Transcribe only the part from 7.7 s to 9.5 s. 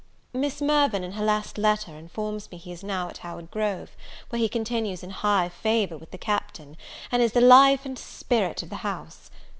and spirit of the house.